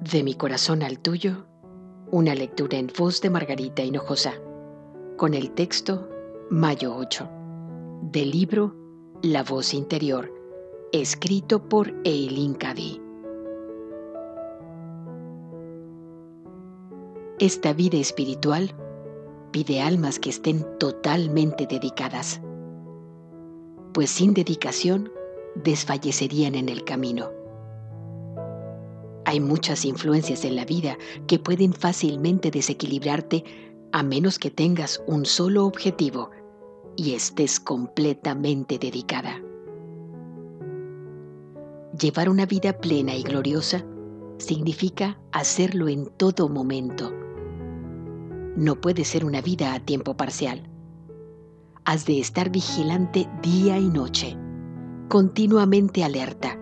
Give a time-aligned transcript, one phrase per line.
[0.00, 1.44] De mi corazón al tuyo,
[2.10, 4.32] una lectura en voz de Margarita Hinojosa,
[5.18, 6.08] con el texto
[6.48, 7.28] Mayo 8,
[8.10, 8.74] del libro
[9.20, 10.32] La voz interior,
[10.90, 12.98] escrito por Eileen Cady.
[17.38, 18.74] Esta vida espiritual
[19.50, 22.40] pide almas que estén totalmente dedicadas,
[23.92, 25.12] pues sin dedicación
[25.56, 27.39] desfallecerían en el camino.
[29.30, 30.98] Hay muchas influencias en la vida
[31.28, 33.44] que pueden fácilmente desequilibrarte
[33.92, 36.30] a menos que tengas un solo objetivo
[36.96, 39.40] y estés completamente dedicada.
[41.96, 43.84] Llevar una vida plena y gloriosa
[44.38, 47.12] significa hacerlo en todo momento.
[48.56, 50.68] No puede ser una vida a tiempo parcial.
[51.84, 54.36] Has de estar vigilante día y noche,
[55.08, 56.59] continuamente alerta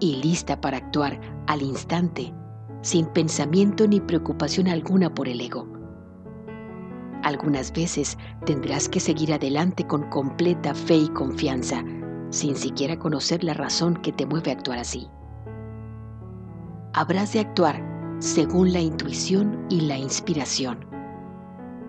[0.00, 2.34] y lista para actuar al instante,
[2.82, 5.68] sin pensamiento ni preocupación alguna por el ego.
[7.22, 8.16] Algunas veces
[8.46, 11.84] tendrás que seguir adelante con completa fe y confianza,
[12.30, 15.08] sin siquiera conocer la razón que te mueve a actuar así.
[16.94, 17.82] Habrás de actuar
[18.20, 20.86] según la intuición y la inspiración.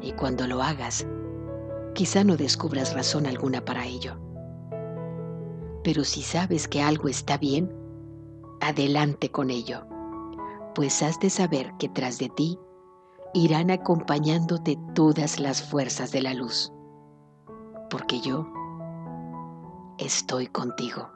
[0.00, 1.06] Y cuando lo hagas,
[1.94, 4.18] quizá no descubras razón alguna para ello.
[5.82, 7.72] Pero si sabes que algo está bien,
[8.60, 9.86] adelante con ello,
[10.74, 12.58] pues has de saber que tras de ti
[13.34, 16.72] irán acompañándote todas las fuerzas de la luz,
[17.90, 18.46] porque yo
[19.98, 21.10] estoy contigo.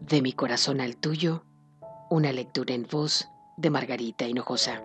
[0.00, 1.42] De mi corazón al tuyo,
[2.10, 4.82] una lectura en voz de Margarita Hinojosa.